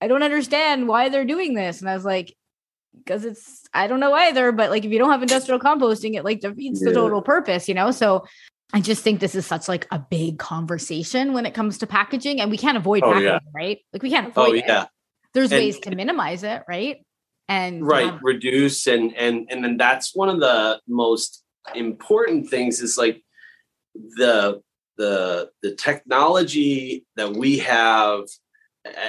[0.00, 1.80] I don't understand why they're doing this.
[1.80, 2.34] And I was like,
[2.96, 6.24] because it's I don't know either, but like if you don't have industrial composting, it
[6.24, 6.88] like defeats yeah.
[6.88, 7.90] the total purpose, you know?
[7.90, 8.24] So
[8.72, 12.40] I just think this is such like a big conversation when it comes to packaging
[12.40, 13.38] and we can't avoid oh, packaging, yeah.
[13.54, 13.78] right?
[13.92, 14.82] Like we can't avoid oh, yeah.
[14.82, 14.88] it.
[15.34, 17.04] There's and, ways to minimize it, right?
[17.48, 21.42] And right, um, reduce and and and then that's one of the most
[21.74, 23.22] important things is like
[23.94, 24.60] the
[24.96, 28.22] the the technology that we have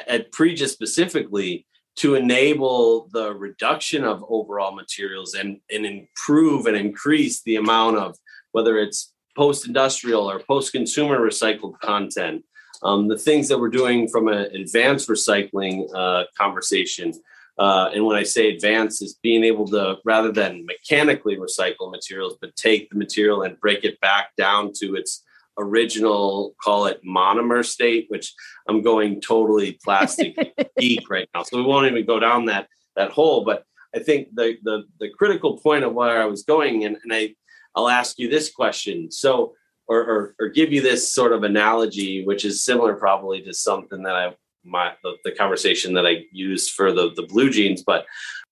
[0.08, 1.68] at Pregis specifically
[2.02, 8.18] to enable the reduction of overall materials and, and improve and increase the amount of
[8.54, 12.44] whether it's post-industrial or post-consumer recycled content.
[12.82, 17.14] Um, the things that we're doing from an advanced recycling uh, conversation
[17.60, 22.38] uh, and when i say advanced is being able to rather than mechanically recycle materials
[22.40, 25.24] but take the material and break it back down to its
[25.58, 28.34] original call it monomer state which
[28.68, 30.36] i'm going totally plastic
[30.78, 31.44] geek right now.
[31.44, 33.44] So we won't even go down that that hole.
[33.44, 33.64] But
[33.96, 37.34] i think the the, the critical point of where i was going and, and i
[37.76, 39.12] i'll ask you this question.
[39.12, 39.54] So
[39.88, 44.04] or, or, or give you this sort of analogy which is similar probably to something
[44.04, 44.34] that i
[44.64, 48.06] my the, the conversation that i used for the the blue jeans but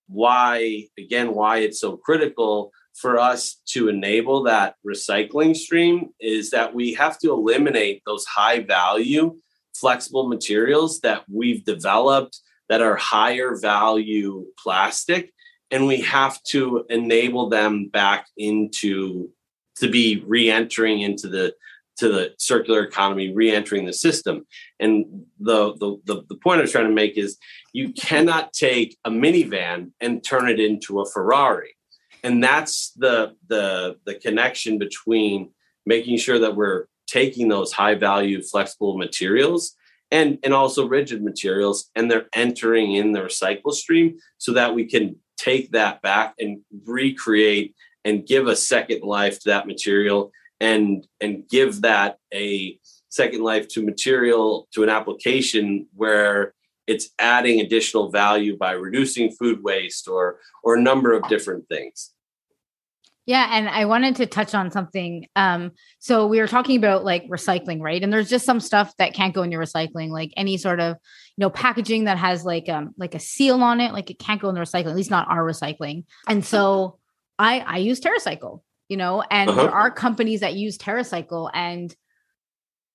[0.07, 6.75] why again why it's so critical for us to enable that recycling stream is that
[6.75, 9.35] we have to eliminate those high value
[9.73, 15.31] flexible materials that we've developed that are higher value plastic
[15.71, 19.29] and we have to enable them back into
[19.77, 21.53] to be re-entering into the
[21.95, 24.45] to the circular economy re-entering the system.
[24.79, 27.37] And the, the the the point i was trying to make is
[27.71, 31.75] you cannot take a minivan and turn it into a ferrari
[32.23, 35.51] and that's the the the connection between
[35.85, 39.75] making sure that we're taking those high value flexible materials
[40.11, 44.85] and and also rigid materials and they're entering in the recycle stream so that we
[44.85, 51.07] can take that back and recreate and give a second life to that material and
[51.21, 52.77] and give that a
[53.09, 56.53] second life to material to an application where
[56.89, 62.13] it's adding additional value by reducing food waste or or a number of different things
[63.29, 65.27] yeah, and I wanted to touch on something.
[65.35, 68.01] Um, so we were talking about like recycling, right?
[68.01, 70.97] And there's just some stuff that can't go in your recycling, like any sort of
[71.37, 74.41] you know packaging that has like um like a seal on it, like it can't
[74.41, 76.05] go in the recycling, at least not our recycling.
[76.27, 76.97] And so
[77.37, 79.61] I I use TerraCycle, you know, and uh-huh.
[79.61, 81.95] there are companies that use TerraCycle, and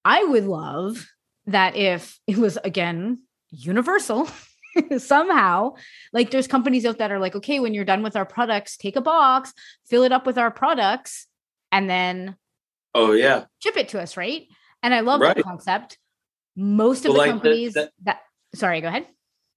[0.04, 1.06] I would love
[1.46, 3.20] that if it was again
[3.54, 4.28] universal
[4.98, 5.74] somehow.
[6.12, 8.96] Like there's companies out that are like okay when you're done with our products take
[8.96, 9.52] a box
[9.86, 11.26] fill it up with our products
[11.72, 12.36] and then
[12.94, 13.44] oh yeah.
[13.62, 14.46] ship it to us right?
[14.82, 15.36] And i love right.
[15.36, 15.98] that concept.
[16.56, 18.20] Most of well, the like companies that, that,
[18.52, 19.06] that sorry go ahead.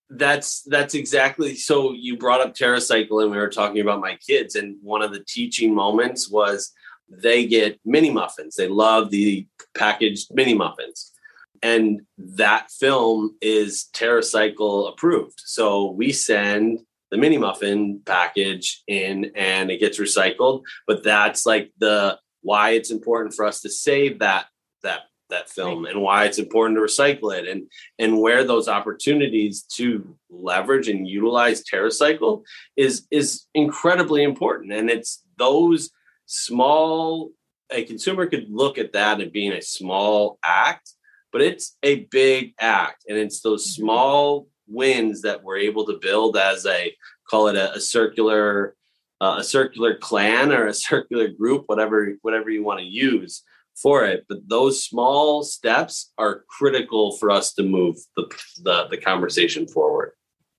[0.09, 4.55] That's that's exactly so you brought up TerraCycle and we were talking about my kids
[4.55, 6.71] and one of the teaching moments was
[7.09, 8.55] they get mini muffins.
[8.55, 11.13] They love the packaged mini muffins
[11.61, 15.41] and that film is TerraCycle approved.
[15.45, 16.79] So we send
[17.11, 20.63] the mini muffin package in and it gets recycled.
[20.85, 24.45] But that's like the why it's important for us to save that
[24.83, 29.63] that that film and why it's important to recycle it and and where those opportunities
[29.63, 32.43] to leverage and utilize TerraCycle
[32.75, 34.73] is is incredibly important.
[34.73, 35.89] And it's those
[36.25, 37.31] small
[37.69, 40.93] a consumer could look at that and being a small act
[41.37, 43.05] but it's a big act.
[43.07, 43.83] And it's those Mm-hmm.
[43.83, 46.95] small wins that we're able to build as a
[47.29, 48.75] call it a, a circular
[49.21, 53.43] uh, a circular clan or a circular group, whatever whatever you want to use
[53.75, 54.25] for it.
[54.27, 58.23] But those small steps are critical for us to move the
[58.63, 60.13] the, the conversation forward.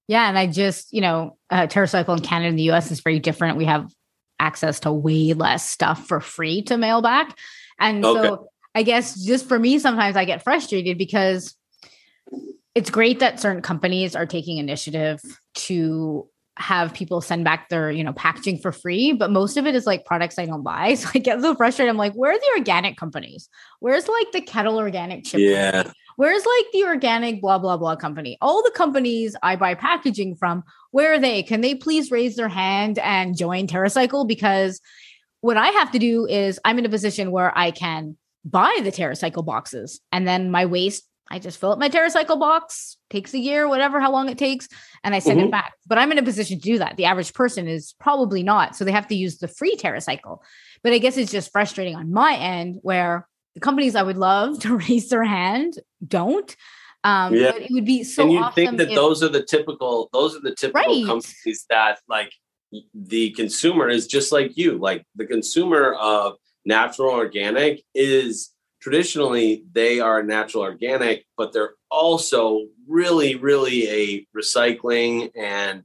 [0.07, 3.19] Yeah, and I just, you know, uh, TerraCycle in Canada and the US is very
[3.19, 3.59] different.
[3.59, 3.93] We have
[4.39, 7.37] access to way less stuff for free to mail back.
[7.81, 8.29] And Okay.
[8.29, 8.49] so
[8.79, 11.57] I guess just for me, sometimes I get frustrated because
[12.77, 15.21] it's great that certain companies are taking initiative
[15.67, 19.75] to have people send back their, you know, packaging for free, but most of it
[19.75, 20.95] is like products I don't buy.
[20.97, 21.91] So I get so frustrated.
[21.91, 23.49] I'm like, where are the organic companies?
[23.81, 25.41] Where's like the kettle organic chip?
[25.41, 25.73] Yeah.
[25.73, 25.95] company?
[26.15, 28.39] Where's like the organic blah blah blah company?
[28.41, 30.63] All the companies I buy packaging from,
[30.93, 31.43] where are they?
[31.43, 34.29] Can they please raise their hand and join TerraCycle?
[34.29, 34.81] Because
[35.41, 38.17] what I have to do is I'm in a position where I can
[38.51, 42.97] buy the TerraCycle boxes and then my waste, I just fill up my TerraCycle box,
[43.11, 44.67] takes a year, whatever, how long it takes,
[45.05, 45.45] and I send Mhm.
[45.47, 45.75] it back.
[45.87, 46.97] But I'm in a position to do that.
[46.97, 48.75] The average person is probably not.
[48.77, 50.39] So they have to use the free TerraCycle.
[50.83, 54.59] But I guess it's just frustrating on my end where the companies I would love
[54.63, 55.75] to raise their hand
[56.07, 56.55] don't.
[57.05, 57.53] Um, Yeah.
[57.53, 60.09] but it would be so and you awesome think that if- those are the typical
[60.13, 61.07] those are the typical Right.
[61.07, 62.33] companies that like
[62.95, 66.35] the consumer is just like you like the consumer of
[66.65, 68.51] natural organic is
[68.81, 75.83] traditionally they are natural organic but they're also really really a recycling and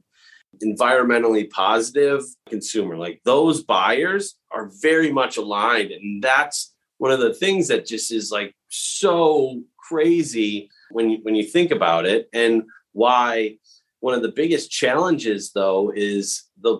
[0.62, 2.96] environmentally positive consumer.
[2.96, 8.12] Like those buyers are very much aligned and that's one of the things that just
[8.12, 12.28] is like so crazy when you, when you think about it.
[12.32, 12.62] And
[12.92, 13.58] why
[14.00, 16.78] one of the biggest challenges though is the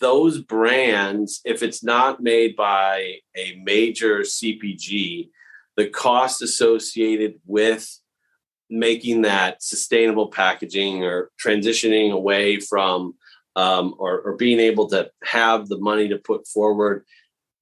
[0.00, 5.30] those brands if it's not made by a major CPG
[5.76, 8.00] the cost associated with
[8.68, 13.14] making that sustainable packaging or transitioning away from
[13.54, 17.04] um, or, or being able to have the money to put forward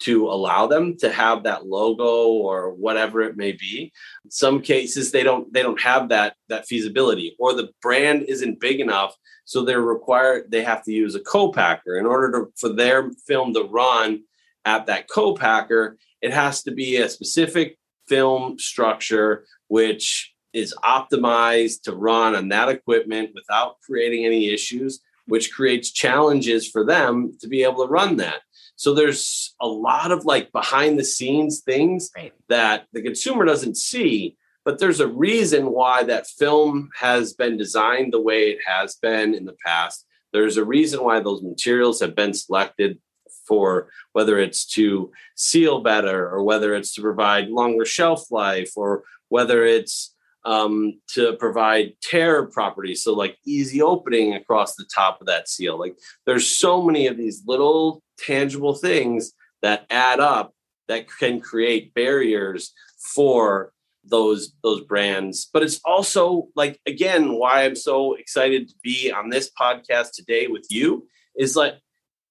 [0.04, 3.90] to allow them to have that logo or whatever it may be.
[4.24, 8.60] In some cases they don't they don't have that that feasibility or the brand isn't
[8.60, 11.96] big enough so they're required they have to use a co-packer.
[11.96, 14.24] In order to for their film to run
[14.66, 21.92] at that co-packer it has to be a specific film structure which is optimized to
[21.92, 27.62] run on that equipment without creating any issues which creates challenges for them to be
[27.62, 28.40] able to run that
[28.76, 32.32] so there's a lot of like behind the scenes things Right.
[32.48, 38.12] that the consumer doesn't see, but there's a reason why that film has been designed
[38.12, 40.06] the way it has been in the past.
[40.32, 42.98] There's a reason why those materials have been selected
[43.46, 49.04] for whether it's to seal better or whether it's to provide longer shelf life or
[49.28, 50.13] whether it's
[50.44, 53.02] um, to provide tear properties.
[53.02, 55.78] So, like easy opening across the top of that seal.
[55.78, 59.32] Like, there's so many of these little tangible things
[59.62, 60.52] that add up
[60.88, 62.72] that can create barriers
[63.14, 63.72] for
[64.06, 69.30] those those brands but it's also like again why i'm so excited to be on
[69.30, 71.06] this podcast today with you
[71.38, 71.74] is like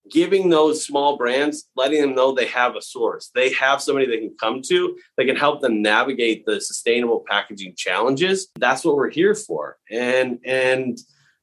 [0.10, 3.32] giving those small brands letting them know they have a source.
[3.34, 7.76] They have somebody they can come to that can help them navigate the sustainable packaging
[7.76, 8.49] challenges.
[8.58, 9.78] That's what we're here for.
[9.89, 10.97] And and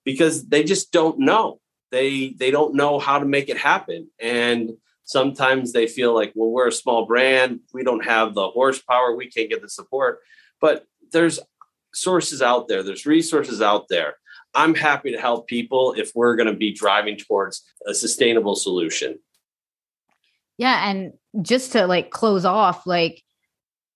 [0.05, 1.61] because they just don't know.
[1.91, 4.09] They they don't know how to make it happen.
[4.21, 4.73] And
[5.05, 7.61] sometimes they feel like well we're a small brand.
[7.73, 9.17] We don't have the horsepower.
[9.17, 10.21] We can't get the support.
[10.61, 11.41] But there's
[11.95, 12.83] sources out there.
[12.83, 14.17] There's resources out there
[14.55, 19.19] i'm happy to help people if we're going to be driving towards a sustainable solution
[20.61, 23.23] Yeah, and just to like close off, like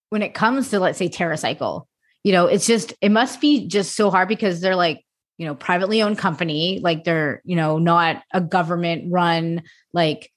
[0.09, 1.85] when it comes to let's say TerraCycle,
[2.23, 5.05] you know, it's just it must be just so hard because they're like,
[5.37, 10.33] you know, privately owned company, like they're, you know, not a government run, like,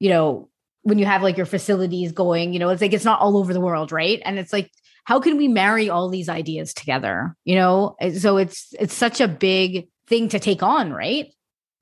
[0.00, 0.50] you know,
[0.82, 3.54] when you have like your facilities going, you know, it's like it's not all over
[3.54, 4.20] the world, right?
[4.22, 4.70] And it's like,
[5.04, 7.36] how can we marry all these ideas together?
[7.44, 11.32] You know, so it's it's such a big thing to take on, right?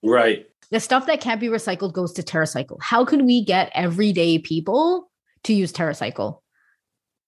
[0.03, 2.79] right the stuff that can't be recycled goes to TerraCycle.
[2.81, 5.11] How can we get everyday people
[5.45, 6.41] to use TerraCycle?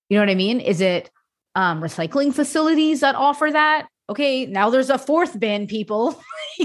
[0.09, 0.61] You know what I mean?
[0.61, 1.11] Is it
[1.55, 3.87] um, recycling facilities that offer that?
[4.11, 6.21] Okay, now there's a fourth bin, people.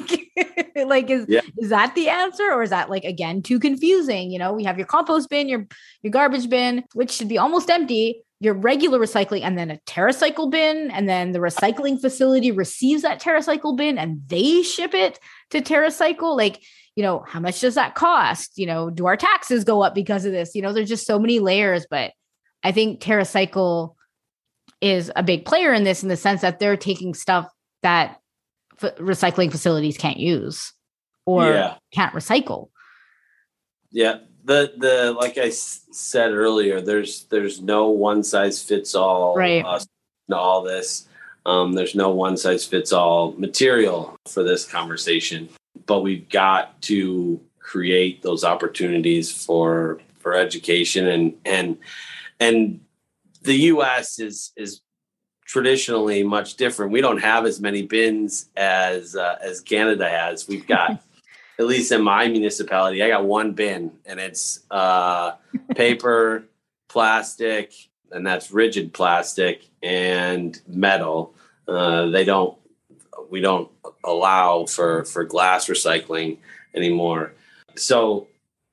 [0.75, 1.41] like, is Yeah.
[1.57, 4.29] is that the answer, or is that like again too confusing?
[4.31, 5.65] You know, we have your compost bin, your
[6.01, 8.23] your garbage bin, which should be almost empty.
[8.41, 13.21] Your regular recycling, and then a TerraCycle bin, and then the recycling facility receives that
[13.21, 15.19] TerraCycle bin, and they ship it
[15.49, 16.37] to TerraCycle.
[16.37, 16.61] Like,
[16.95, 18.57] you know, how much does that cost?
[18.57, 20.55] You know, do our taxes go up because of this?
[20.55, 22.13] You know, there's just so many layers, but
[22.63, 23.95] I think TerraCycle
[24.81, 27.47] is a big player in this in the sense that they're taking stuff
[27.83, 28.19] that
[28.81, 30.73] f- recycling facilities can't use
[31.25, 31.75] or Yeah.
[31.93, 32.69] can't recycle.
[33.91, 39.35] Yeah, the the like I s- said earlier, there's there's no one size fits all.
[39.35, 39.65] Right.
[39.65, 39.79] Uh,
[40.29, 41.07] to all this,
[41.45, 45.49] um, there's no one size fits all material for this conversation,
[45.87, 51.77] but we've got to create those opportunities for for education and and
[52.39, 52.79] and
[53.41, 54.19] the U.S.
[54.19, 54.81] is is
[55.45, 56.91] traditionally much different.
[56.91, 60.47] We don't have as many bins as uh, as Canada has.
[60.47, 61.01] We've got
[61.59, 65.33] at least in my municipality, I got one bin and it's uh,
[65.75, 66.45] paper,
[66.87, 67.73] plastic,
[68.11, 71.35] and that's rigid plastic and metal.
[71.67, 72.57] Uh, they don't,
[73.29, 73.69] we don't
[74.05, 76.37] allow for, for glass recycling
[76.73, 77.33] anymore.
[77.75, 78.27] So,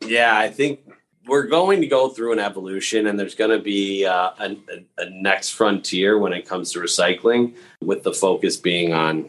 [0.06, 0.80] yeah, I think
[1.26, 4.56] we're going to go through an evolution and there's going to be uh, a,
[4.98, 9.28] a, next frontier when it comes to recycling with the focus being on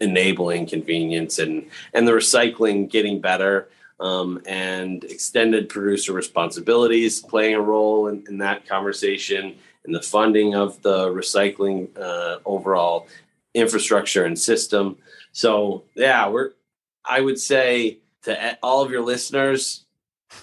[0.00, 3.68] enabling convenience and and the recycling getting better
[3.98, 10.54] um, and extended producer responsibilities playing a role in, in that conversation and the funding
[10.54, 13.08] of the recycling uh, overall
[13.54, 14.98] infrastructure and system.
[15.32, 16.52] So yeah we're
[17.04, 19.85] i would say to all of your listeners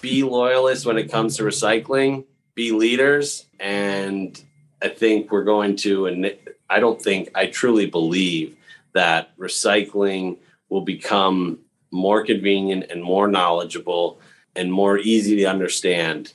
[0.00, 2.24] be loyalists when it comes to recycling
[2.54, 4.42] be leaders and
[4.82, 6.34] i think we're going to and
[6.70, 8.56] i don't think i truly believe
[8.92, 10.36] that recycling
[10.68, 11.58] will become
[11.90, 14.20] more convenient and more knowledgeable
[14.56, 16.32] and more easy to understand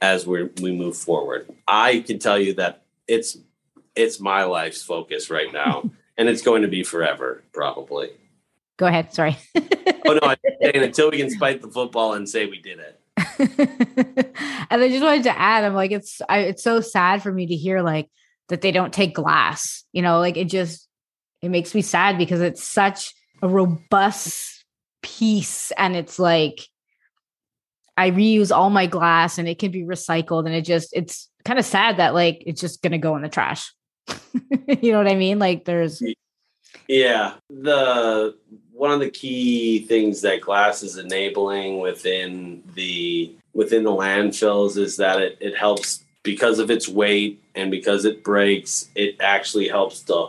[0.00, 1.48] as we we move forward.
[1.66, 3.36] I can tell you that it's
[3.96, 8.10] it's my life's focus right now, and it's going to be forever, probably.
[8.80, 9.12] Go ahead.
[9.12, 9.36] Sorry.
[10.06, 13.00] Oh no, I'm saying until we can spike the football and say we did it.
[14.70, 17.46] and I just wanted to add, I'm like, it's I, it's so sad for me
[17.46, 18.08] to hear like
[18.48, 19.84] that they don't take glass.
[19.92, 20.88] You know, like it just
[21.42, 24.64] it makes me sad because it's such a robust
[25.02, 26.66] piece, and it's like
[27.96, 31.58] I reuse all my glass and it can be recycled, and it just it's kind
[31.58, 33.72] of sad that like it's just gonna go in the trash.
[34.80, 35.38] you know what I mean?
[35.38, 36.02] Like there's
[36.88, 38.34] Yeah, the
[38.80, 44.96] one of the key things that glass is enabling within the within the landfills is
[44.96, 50.00] that it, it helps because of its weight and because it breaks, it actually helps
[50.00, 50.28] to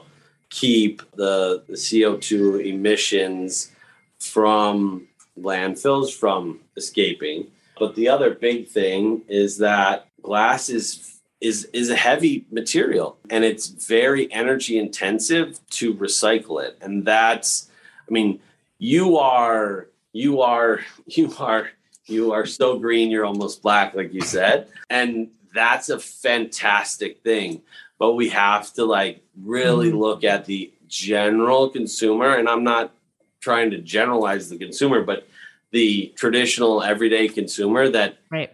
[0.50, 3.72] keep the, the CO2 emissions
[4.20, 5.08] from
[5.40, 7.48] landfills from escaping.
[7.80, 13.46] But the other big thing is that glass is is is a heavy material and
[13.46, 16.78] it's very energy intensive to recycle it.
[16.82, 17.71] And that's
[18.12, 18.40] I mean,
[18.78, 21.70] you are you are you are
[22.06, 24.68] you are so green you're almost black like you said.
[24.90, 27.62] And that's a fantastic thing.
[27.98, 32.92] But we have to like really look at the general consumer and I'm not
[33.40, 35.28] trying to generalize the consumer, but
[35.72, 38.54] the traditional everyday consumer that right.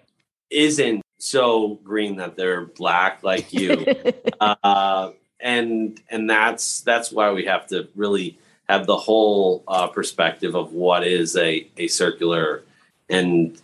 [0.49, 3.85] isn't so green that they're black like you.
[4.39, 8.37] uh, and and that's that's why we have to really
[8.69, 12.63] have the whole uh, perspective of what is a, a circular
[13.09, 13.59] and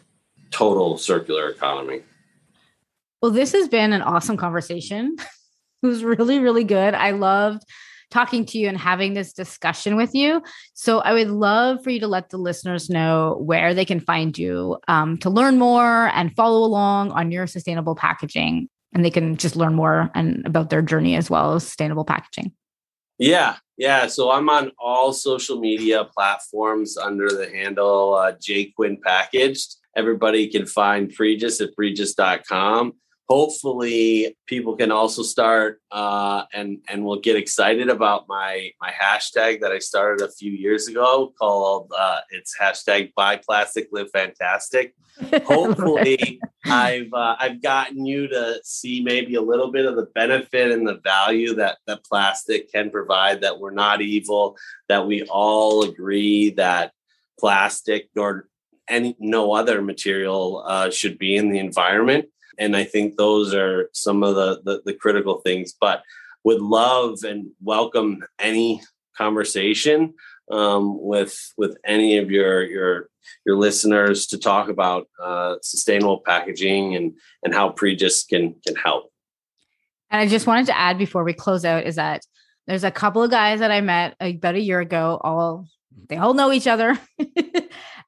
[0.51, 2.01] total circular economy.
[3.21, 5.15] Well, this has been an awesome conversation.
[5.83, 6.93] it was really, really good.
[6.93, 7.63] I loved
[8.11, 10.41] talking to you and having this discussion with you.
[10.75, 14.37] So I would love for you to let the listeners know where they can find
[14.37, 18.69] you um, to learn more and follow along on your sustainable packaging.
[18.93, 22.53] And they can just learn more and about their journey as well as sustainable packaging.
[23.23, 24.07] Yeah, yeah.
[24.07, 28.33] So I'm on all social media platforms under the handle uh,
[28.75, 29.77] Quinn Packaged.
[29.95, 32.93] Everybody can find Pregis at pregis.com.
[33.29, 39.61] Hopefully, people can also start uh, and and will get excited about my my hashtag
[39.61, 44.93] that I started a few years ago called uh, it's hashtag Buy Plastic Live Fantastic.
[45.45, 50.71] Hopefully, I've uh, I've gotten you to see maybe a little bit of the benefit
[50.71, 53.39] and the value that that plastic can provide.
[53.41, 54.57] That we're not evil.
[54.89, 56.91] That we all agree that
[57.39, 58.49] plastic nor
[58.89, 62.25] any no other material uh, should be in the environment.
[62.59, 65.73] And I think those are some of the, the the critical things.
[65.79, 66.03] But
[66.43, 68.81] would love and welcome any
[69.17, 70.13] conversation
[70.51, 73.09] um, with with any of your your
[73.45, 79.11] your listeners to talk about uh, sustainable packaging and and how Pregis can can help.
[80.09, 82.21] And I just wanted to add before we close out is that
[82.67, 85.19] there's a couple of guys that I met about a year ago.
[85.21, 85.67] All
[86.09, 86.99] they all know each other,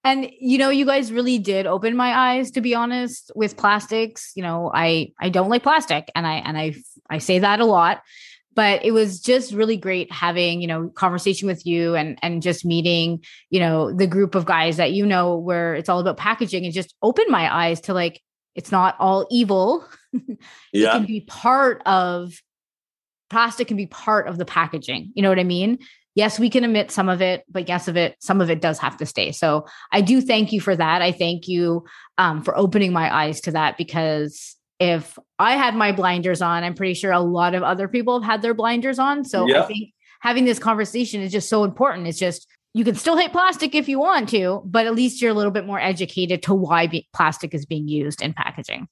[0.06, 4.32] and you know you guys really did open my eyes to be honest with plastics.
[4.36, 6.76] You know i i don't like plastic and i and i
[7.10, 8.02] i say that a lot.
[8.54, 12.64] But it was just really great having you know conversation with you and and just
[12.64, 16.64] meeting you know the group of guys that you know where it's all about packaging
[16.64, 18.22] and just opened my eyes to like
[18.54, 19.86] it's not all evil.
[20.72, 20.92] Yeah.
[20.92, 22.32] it can be part of
[23.30, 25.12] plastic can be part of the packaging.
[25.14, 25.80] You know what i mean
[26.16, 28.80] yes we can emit some of it but yes of it some of it does
[28.80, 29.32] have to stay.
[29.32, 31.02] So i do thank you for that.
[31.02, 31.86] I thank you
[32.18, 36.74] um, for opening my eyes to that because if i had my blinders on i'm
[36.74, 39.24] pretty sure a lot of other people have had their blinders on.
[39.24, 42.08] So i think having this conversation is just so important.
[42.08, 45.32] It's just you can still hate plastic if you want to but at least you're
[45.32, 48.88] a little bit more educated to why be- plastic is being used in packaging.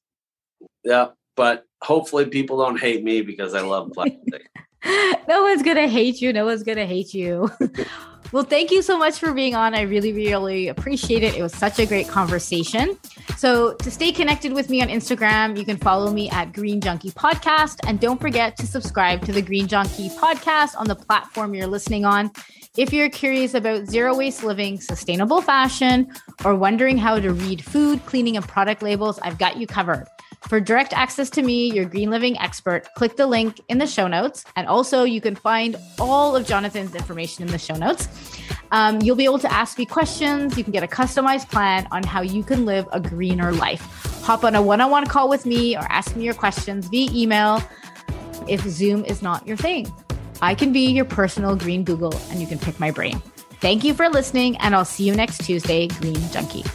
[0.84, 1.08] Yeah.
[1.36, 4.48] But hopefully people don't hate me because I love plastic.
[5.28, 6.34] no one's gonna hate you.
[6.34, 7.50] No one's gonna hate you.
[8.32, 9.74] well, thank you so much for being on.
[9.74, 11.36] I really, really appreciate it.
[11.36, 12.98] It was such a great conversation.
[13.38, 17.12] So, to stay connected with me on Instagram, you can follow me at Green Junkie
[17.12, 17.80] Podcast.
[17.88, 22.04] And don't forget to subscribe to the Green Junkie Podcast on the platform you're listening
[22.04, 22.32] on.
[22.76, 26.12] If you're curious about zero waste living, sustainable fashion,
[26.44, 30.08] or wondering how to read food, cleaning, and product labels, I've got you covered.
[30.48, 34.08] For direct access to me, your green living expert, click the link in the show
[34.08, 34.44] notes.
[34.56, 38.08] And also, you can find all of Jonathan's information in the show notes.
[38.72, 40.58] Um, you'll be able to ask me questions.
[40.58, 43.82] You can get a customized plan on how you can live a greener life.
[44.24, 47.10] Hop on a one on one call with me or ask me your questions via
[47.12, 47.62] email
[48.48, 49.92] if Zoom is not your thing.
[50.42, 53.22] I can be your personal green Google and you can pick my brain.
[53.62, 56.66] Thank you for listening, and I'll see you next Tuesday, Green Junkie.